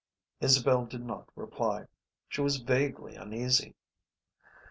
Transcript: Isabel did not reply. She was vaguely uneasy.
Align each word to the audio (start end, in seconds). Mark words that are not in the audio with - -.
Isabel 0.39 0.87
did 0.87 1.05
not 1.05 1.29
reply. 1.35 1.85
She 2.27 2.41
was 2.41 2.57
vaguely 2.57 3.13
uneasy. 3.17 3.75